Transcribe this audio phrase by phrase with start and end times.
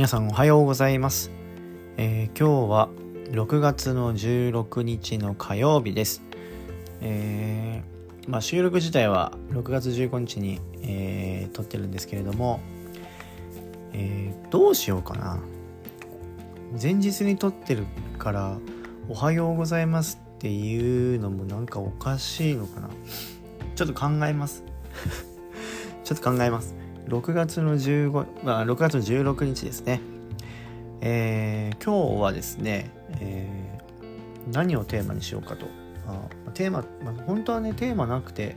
[0.00, 1.30] 皆さんおはようございます、
[1.98, 2.88] えー、今日は
[3.32, 6.22] 6月の16日の火曜日です、
[7.02, 12.60] えー、まあ、収録自体は6月15日に、えー、撮ってるんですけれども、
[13.92, 15.38] え、どうしようかな。
[16.80, 17.84] 前日に撮ってる
[18.18, 18.56] から
[19.10, 22.88] 「おはようございます」っていうのもなんかおかしいのかな。
[23.74, 24.64] ちょっと考えます。
[26.04, 26.79] ちょっと考えます。
[27.06, 30.00] 6月の15、まあ、6月の16日ですね。
[31.00, 32.90] えー、今日はですね、
[33.20, 35.66] えー、何をテーマにしようかと。
[36.06, 38.56] あテーマ、まあ、本当はね、テーマなくて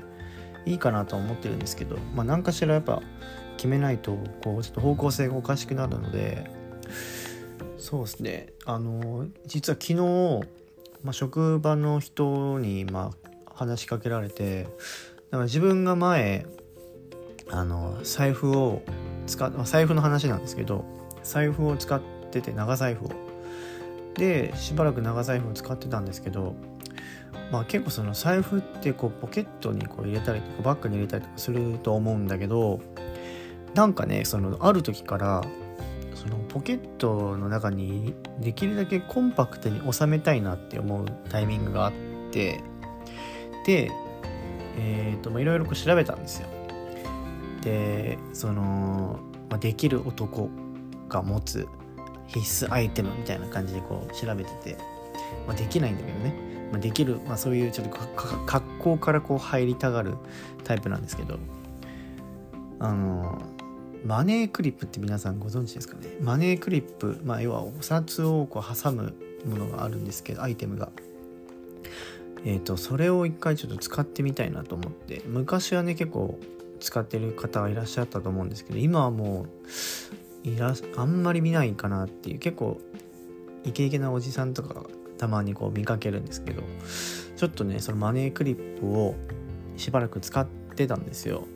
[0.65, 3.01] いいかなと思ってるんですけど、まあ、何かしらやっぱ
[3.57, 6.49] 決めないと、こう、ちょっと方向性がおかしくなるので、
[7.77, 10.47] そうですね、あの、実は昨日、
[11.03, 13.11] まあ、職場の人に、ま
[13.45, 16.45] あ、話しかけられて、だから自分が前、
[17.49, 18.81] あの財布を
[19.27, 20.85] 使っ財布の話なんですけど
[21.23, 23.09] 財布を使ってて長財布を。
[24.15, 26.53] でしばらく長財布を使ってたんですけど
[27.51, 32.79] まあ結構その財布ってこうポケットにこう入れたりとかバッグに入れたりとかすると思うんだけど
[33.73, 35.43] なんかねそのある時から
[36.13, 41.93] そのポケットの中にできるだけコンパクトに収めたいなって思うタイミングがあっ
[42.31, 42.61] て
[43.65, 43.91] で
[44.77, 46.47] えっ、ー、といろいろ調べたんですよ。
[47.63, 49.19] でその、
[49.49, 50.49] まあ、できる男
[51.07, 51.67] が持つ
[52.27, 54.77] 必須アイテムみたいな感じでこう調べてて、
[55.47, 56.35] まあ、できないんだけどね、
[56.71, 57.97] まあ、できる、まあ、そういうちょっと
[58.45, 60.15] 格好からこう入りたがる
[60.63, 61.37] タイプなんですけど
[62.79, 63.41] あの
[64.05, 66.09] マネークリップって皆さんご存知ですかね？
[66.19, 70.89] マネークリップ、まあ、要はお札をこう挟むものがあるんですけどアイテムが。
[72.45, 75.21] えーとそれを一回ちょっと使ってみたいなと思って。
[75.27, 76.37] 昔はね結構
[76.83, 79.45] 使ってる方はいらっしゃったと思うんですけど今はも
[80.45, 82.79] ういらあんまり見ないかなっていう結構
[83.63, 84.83] イケイケなおじさんとか
[85.17, 86.61] たまにこう見かけるんですけど
[87.37, 89.15] ちょっとねそのマネークリップを
[89.77, 91.47] しばらく使ってたんですよ。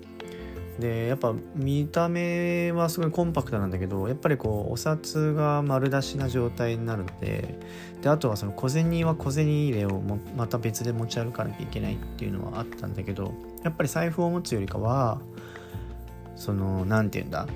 [0.80, 7.60] でやっぱ見た目はすごいコンパクトなんだけどやっぱりこうお札が丸出しな状態になるので
[8.02, 13.34] であとはその小銭は小銭入れをもまた別で持ち歩かなきゃいけないっていうのはあったんだけど
[13.64, 15.20] やっぱり財布を持つよりかは
[16.36, 17.48] その何て言うんだ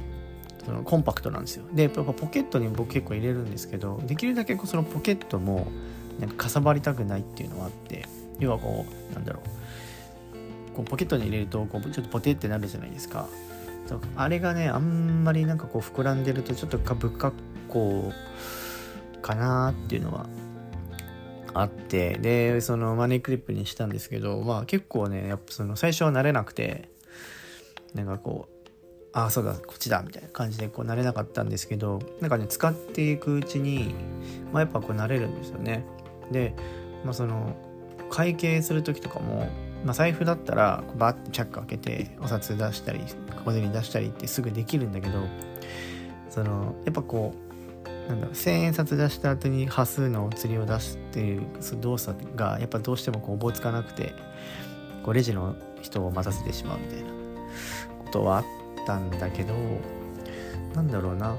[0.65, 1.65] そのコンパクトなんですよ。
[1.73, 5.67] でやっぱポケットに僕結構入れるんですけどできるだけそのポケットも
[6.19, 8.05] なんかかさばりたくないっていうのはあって
[8.39, 9.61] 要はこうなんだろう
[10.75, 13.27] こうポケットに入れるとこうちょっとポテってなるじゃないですか。
[14.15, 17.35] あれがねあんまりなんかこう膨らんでるとちょっと不格
[17.67, 18.13] 好
[19.21, 20.27] かなっていうのは
[21.53, 26.89] あってでそのマネークリップにしたんですけどまあ結構ねやっぱその最初は慣れなくて
[27.93, 28.69] なんかこう
[29.13, 33.93] ああそうだこっちだみたいな感じでこう慣れなかったんですけどなんかね使っていくうちに
[34.53, 35.83] まあやっぱこう慣れるんですよね。
[36.31, 36.55] で
[37.03, 37.57] まあその
[38.09, 39.49] 会計する時とかも
[39.83, 43.01] まあ、財布だったらバッてチャック開けてお札出したり
[43.43, 45.23] 小銭出したりってすぐできるんだけど
[46.29, 51.45] そのやっぱこうなんだ千円札出した後に端数のお釣りを出すっていう
[51.81, 54.13] 動作がやっぱどうしてもこうおぼつかなくて
[55.03, 57.09] こうレジの人を待たせてしまうみたいな
[58.05, 58.45] ことはあっ
[58.85, 59.53] たんだけど
[60.75, 61.35] なんだろうな。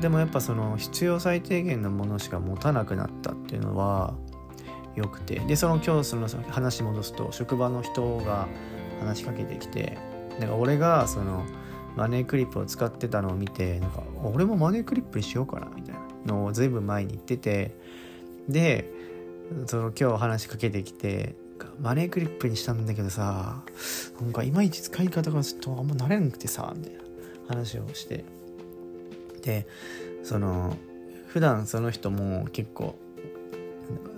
[0.00, 4.14] でもやっぱその必要最低限のものしか持たなくなったっていうのは
[4.96, 5.38] よくて。
[5.40, 8.48] でその今日その話戻すと職場の人が
[9.00, 9.98] 話しかけてきて
[10.38, 11.44] なんか俺がその
[11.96, 17.76] マネークリップを使ってたのを見てなんか俺もマネークリップにしようかなみたいなのを随分前に言ってて
[18.48, 18.90] で
[19.66, 21.34] その今日話しかけてきて
[21.80, 23.62] マネークリップにしたんだけどさ
[24.20, 27.00] なんかいまいち使い方がちょっとあんま慣れなくてさみたいな
[27.48, 28.24] 話をして。
[29.42, 29.66] で
[30.22, 30.76] その
[31.26, 32.94] 普段その人も結構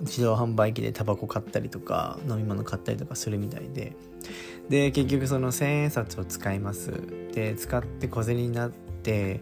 [0.01, 3.95] 自動販売機でタバコ買ったりとか飲み物買ったりとかするみたいで。
[4.69, 6.91] で結局その千円札を使います。
[7.33, 9.41] で使って小銭になって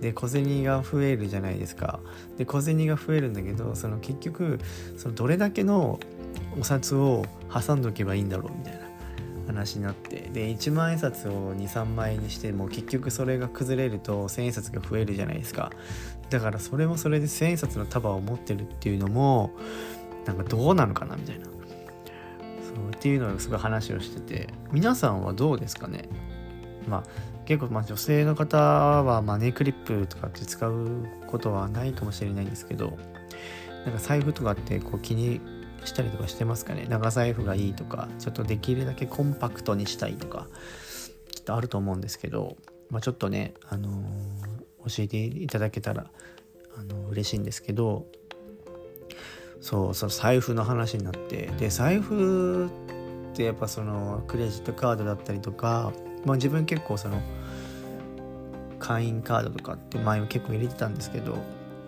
[0.00, 2.00] で小銭が増えるじゃないですか。
[2.38, 4.58] で小銭が増えるんだけどその結局
[4.96, 6.00] そのどれだけの
[6.58, 8.81] お札を挟んどけばいいんだろうみたいな。
[9.52, 15.70] 話になってで1万円札を23枚にしても結局それが崩れると1000円札が増えるじゃないですか。
[16.30, 19.50] だからそれもそれで1000円札の束を持ってるっていうのも
[20.24, 21.46] なんかどうなのかなみたいな。
[21.46, 26.08] そうっていうのをすごい話をしてて皆さんはどうですかね？
[26.88, 27.02] まあ
[27.44, 32.96] 結構まあ女性の方はマネークリップとかって使うことはないかもしれないんですけど
[33.84, 35.40] なんか財布とかってこう気に
[35.84, 36.86] したりとかしてますかね。
[36.88, 40.48] 長財布がいいとかちょっとできるだけコンパクトにしたいとか
[41.30, 42.56] きっとあると思うんですけど、
[42.90, 46.06] まあ、ちょっとね、あのー、教えていただけたら
[46.76, 48.06] あの嬉しいんですけど
[49.60, 52.66] そうそう財布の話になってで財布
[53.32, 55.92] ってやっぱそのクレジットカードだったりとか、
[56.24, 57.22] まあ、自分結構その
[58.78, 61.38] 会員カードとかって前も結構入れてたんですけど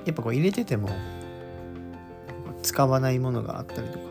[0.04, 0.88] やっぱこう入れてても
[2.64, 4.04] 使わないものがあったりとか。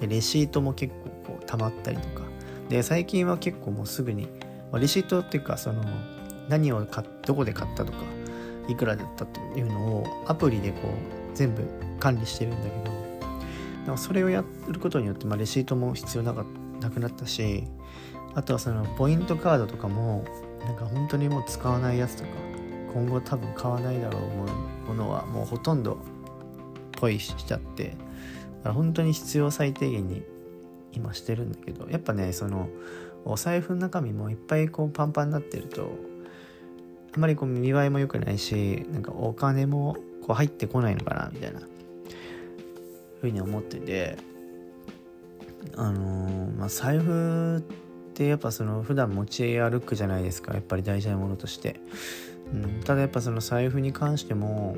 [0.00, 2.26] でレシートも結構こう溜まったりとか。
[2.68, 4.28] で最近は結構もうすぐに、
[4.72, 5.82] まあ、レシートっていうかその
[6.48, 7.98] 何を買どこで買ったとか
[8.68, 11.62] いくらだったというのをアプリでこう全部
[12.00, 12.98] 管理してるんだけど。
[13.84, 16.44] でもそれをやることによって、まあ、レシートも必要なか
[16.78, 17.64] なくなったし
[18.34, 20.26] あとはそのポイントカードとかも
[20.64, 22.28] なんか本当にもう使わないやつとか
[22.92, 25.98] 今後多分買わないだろうものはもうほとんど
[26.98, 27.96] ポイしちゃって
[28.64, 30.24] 本当に必要最低限に
[30.92, 32.68] 今してるんだけどやっぱねその
[33.24, 35.92] お財布の中身もいっぱいこうパンパンになってると
[37.14, 41.60] あんまりこう見栄えも良くないしなんかお金もこう入ってこないのかなみたいな
[43.20, 44.16] ふうに思ってて
[45.76, 51.80] あのー、まあ財布ってやっぱその普段持ち歩くじゃないですかやっぱり大事なものとして、
[52.52, 54.76] うん、ただやっぱその財布に関しても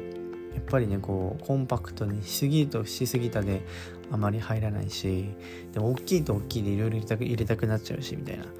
[0.70, 3.62] ぱりねこうコンパクトにしすぎるとしすぎたで
[4.10, 5.26] あまり入らないし
[5.72, 8.44] でも大きいと大きいでいろいろ入れたくなっちゃうしみたいな。
[8.44, 8.50] だ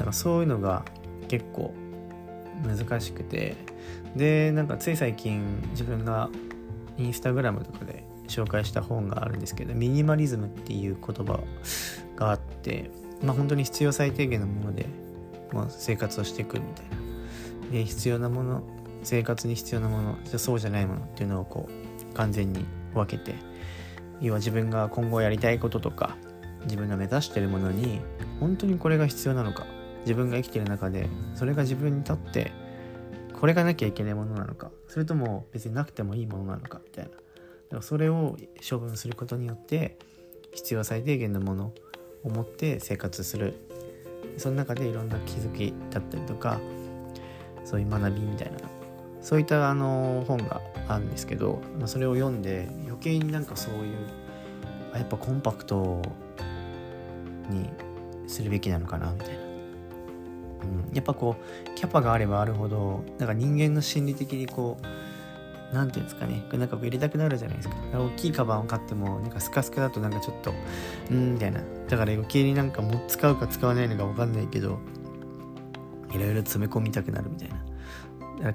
[0.00, 0.84] からそういうのが
[1.28, 1.72] 結構
[2.66, 3.56] 難しくて。
[4.16, 6.30] でなんかつい最近自分が
[6.96, 11.40] インスタグラムとかで紹介した本があるんですけどミニマリズムっていう言葉
[12.16, 12.90] があって
[13.22, 14.86] まあ本当に必要最低限のもので、
[15.52, 17.04] まあ、生活をしていくみたいな。
[17.72, 18.62] で必要なもの
[19.04, 22.64] 生活に必要なものじゃそうじゃないものっていうのをこう完全に
[22.94, 23.34] 分けて
[24.20, 26.16] 要は自分が今後やりたいこととか
[26.64, 28.00] 自分が目指してるものに
[28.40, 29.66] 本当にこれが必要なのか
[30.00, 32.52] 自分が生きてる中でそれが自分にとって
[33.38, 37.10] これがなきゃいけないものなのかそれとも別になくてもいいものなのかみたいな。
[37.10, 37.20] だか
[37.76, 38.36] らそれを
[38.68, 39.98] 処分することによって
[40.52, 41.72] 必要最低限のもの
[42.22, 43.54] を持って生活する。
[44.38, 46.58] その中でいろんな気づきだったりとか
[47.64, 48.58] そういう学びみたいな
[49.24, 53.96] そういったあの本があるんですけど、まあ、それを読んで余計になんかそういう
[54.94, 56.02] やっぱコンパクト
[57.48, 57.70] に
[58.28, 59.36] するべきなのかなみたいな、う
[60.92, 64.86] ん、やっぱこうキャパがあればあるほどなんか人間の心理的にこう
[65.74, 66.44] 何て言うんですかね。
[66.52, 67.76] なんか入れたくなるじゃないですか。
[67.94, 70.52] 大きいカバンを買ってもなんかスカスカだとなんかちょっと
[71.10, 71.62] うんみたいな。
[71.88, 74.78] だから余計になんかも使うか使わないのか分かんないけど
[76.12, 77.56] いろいろ詰め込みたくなるみたいな。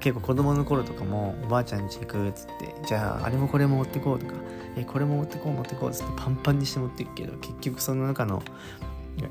[0.00, 4.34] 結構子供の頃とかもおばあちゃん家行くっつってじゃああれもこれも持ってこうとか
[4.76, 8.42] えこれも持ってこう持ってこうっつってパンパンにして持っていくけど結局その中の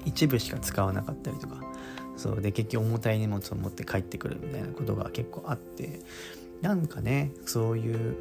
[0.06, 1.62] 一部しか使わなかったりとか
[2.18, 6.02] そうで結局重たい荷物を持って帰ってくるみたいなことが結構あって
[6.62, 8.16] なんかねそういう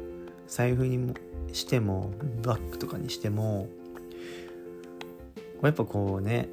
[0.47, 1.13] 財布にも
[1.51, 2.11] しても
[2.43, 3.67] バッグとかにしても
[5.61, 6.47] やっぱこうね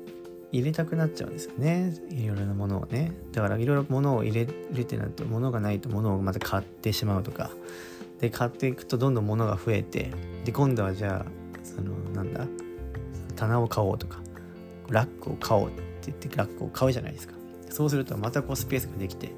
[0.56, 1.94] 入れたくなっちゃうんですよね。
[2.10, 3.12] いろいろなものをね。
[3.32, 7.50] だからいろいろ物を入れるってなると物がないと物をまた買ってしまうとか。
[8.20, 10.10] で買っていくとどんどん物が増えて
[10.44, 11.30] で今度はじゃあ
[11.62, 12.46] そのなんだ？
[13.36, 14.20] 棚を買おうとか。
[14.88, 17.34] ラックを買おうって言ってラックを買うじゃないですか。
[17.70, 19.32] そうするとまたこうスペースができて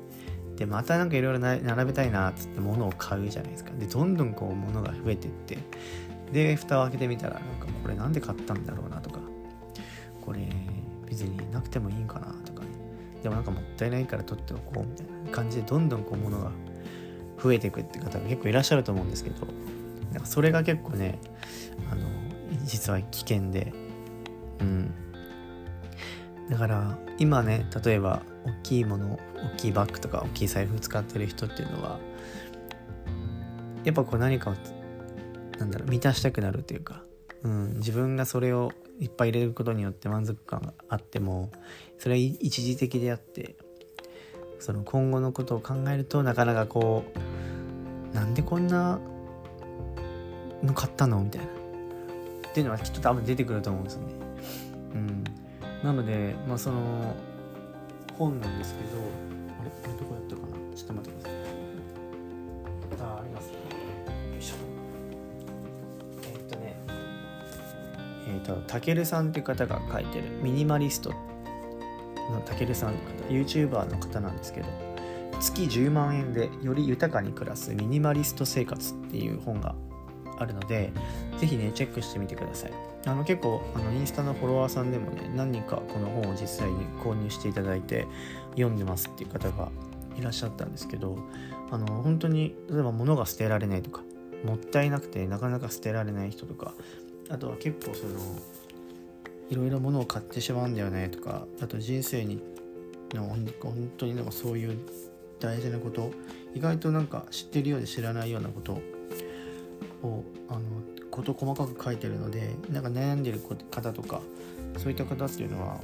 [0.57, 3.71] でまたなんかいろいろ並べたいなっつって物を買うじゃないですか。
[3.73, 5.59] でどんどんこう物が増えてって。
[6.33, 9.18] で蓋を開けてみたらなんかこれなんで買ったんだろうなとか。
[11.19, 12.69] 別になくてもいいんかなとかね。
[13.23, 16.53] でもなんかもったいないから取っておこうみたいな感じでどんどんこう物が
[17.43, 19.47] 増えていくって方が結構いらっしゃると思うんですけど
[20.13, 21.19] なんかそれが結構ね
[21.91, 22.07] あの
[22.65, 23.73] 実は危険で。
[24.61, 24.95] うん。
[26.49, 29.19] だから今ね例えば大きいもの
[29.55, 31.99] 大きいバッグとか大きい財布使ってる人っていうのは
[33.85, 34.55] やっぱこう何かを
[35.59, 37.03] なんだろう満たしたくなるというか、
[37.43, 41.51] うん、自分がそれをいっぱい入れることによって満足感があっても
[41.99, 43.57] それは一時的であって
[44.59, 47.05] その今後のことを考えるとなかなかこ
[48.13, 48.99] うなんでこんな
[50.63, 54.15] の買ったのみたいなっていうのはきっと多分出てくると思うんですよね。
[54.95, 55.25] うん、
[55.85, 57.15] なのでまあその
[58.15, 59.38] 本なんですけどあれこれど
[68.49, 71.13] とたけるさんっていう方が書いてるミニマリスト。
[72.33, 74.67] のたけるさんの方 YouTuber の方なんですけど
[75.41, 79.75] 月10万円でより豊かに暮らすミニマリスト生活っていう本が
[80.39, 80.93] あるので
[81.39, 82.73] ぜひねチェックしてみてください。
[83.07, 88.07] あの結構あのインスタのフォロワーさんでもね何人かこの本を実際に購入していただいて
[88.51, 89.71] 読んでますっていう方が
[90.19, 91.17] いらっしゃったんですけど
[91.71, 94.03] あの本当に例えば物が捨てられないとか
[94.45, 96.75] もったいなくてなかなか捨てられない人とか
[97.31, 98.15] あとは結構その
[99.51, 102.43] いろいろ物を買ってしまうんだよねとかあと人生に
[103.15, 104.79] の本当になんかそういう
[105.41, 106.11] 大事なこと
[106.55, 108.81] 意外となんか知ってるようで知らないようなこと
[110.03, 110.61] をあの
[111.11, 114.21] 事細かく書いてるのでなんか悩んでる方とか
[114.77, 115.81] そういった方っていうのは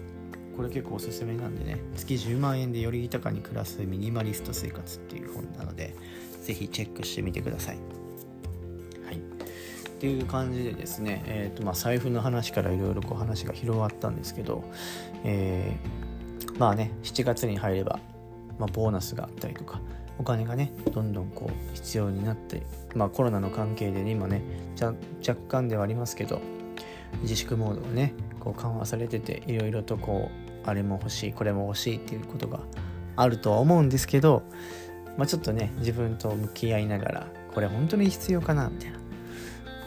[0.56, 5.96] これ結構おすすめなんでね月10万円でより豊かに暮らすミニマリスト生活っていう本なので
[6.42, 7.72] 是非チェックしてみてくださ。
[7.72, 8.03] い
[10.04, 14.62] っていう感じでですね、えーとまあ、財布の話からいろいろ話が広がったんですけど、
[15.24, 17.98] えー、まあね7月に入れば、
[18.58, 19.80] まあ、ボーナスがあったりとか
[20.18, 24.42] お金がねどんどんこう必要になってまあコロナの関係で、ね、今ね
[24.78, 24.94] 若
[25.48, 26.42] 干ではありますけど
[27.22, 32.60] 自粛モードがねこう緩和されてていろいろとこうあれも欲しいこれも欲しいっていうことが
[33.16, 34.42] あるとは思うんですけど、
[35.16, 38.98] まあ、ちょっとね自分と向き合いながらこれ本当に必要かなみたいな、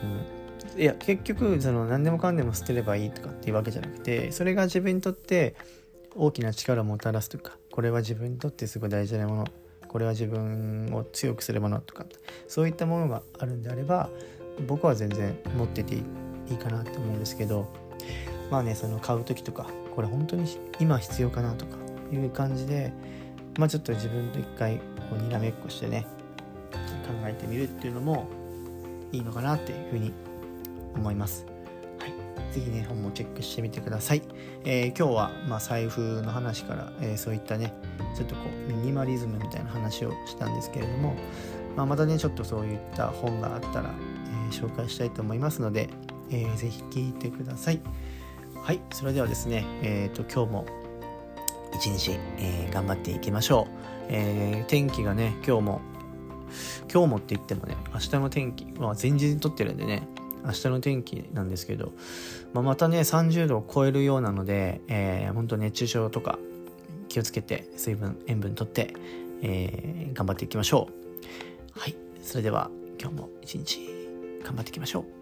[0.04, 5.56] うん、いや結局その何でもかんでも捨てればいいとかっていうわけじゃなくてそれが自分にとって
[6.16, 9.46] 大きな力をもたらすとかこれは自分にとってすごい大事なもの
[9.88, 12.06] これは自分を強くするものとか
[12.48, 14.10] そういったものがあるんであれば
[14.68, 16.02] 僕は全然持っててい
[16.52, 17.68] いかなって思うんですけど
[18.50, 20.46] まあねその買う時とかこれ本当に
[20.80, 21.78] 今必要かなとか
[22.12, 22.94] いう感じで
[23.58, 26.06] まあちょっと自分と一回こうにらめっこしてね
[26.72, 28.28] 考えてみるっていうのも
[29.12, 30.14] いいのかなっていうふうに
[30.96, 31.46] 思います。
[32.00, 32.54] はい。
[32.54, 34.22] ぜひね、本もチェックしてみてください。
[34.64, 37.74] えー、今日は、まあ、財布の話から、えー、そういったね、
[38.16, 41.16] ちょっとこう、ミニマリズムみたいな話をしたんですけれども、
[41.76, 43.94] まあ、またね、ちょっとそういった本があったら、
[44.52, 45.90] えー、紹介したいと思いますので、
[46.30, 47.80] えー、ぜひ聞いてください。
[48.62, 50.66] はい、それではですね、えっ、ー、と、今日も
[51.74, 53.88] 一日、えー、頑張っていきましょう。
[54.10, 55.82] えー、天気がね、今日も、
[56.92, 60.08] 今日もって言ってもね、明日の天気、まあ、前日に撮ってるんでね、
[60.46, 61.94] 明日の天気なんですけど、
[62.54, 66.40] まあ、またね、30度を超えるようなので、えー、本当熱中症とか
[67.10, 68.94] 気をつけて、水分、塩分とって、
[69.42, 70.88] えー、頑張っていきましょ
[71.76, 71.80] う。
[71.80, 73.80] はい、それでは今日も一日
[74.44, 75.17] 頑張っていきましょう。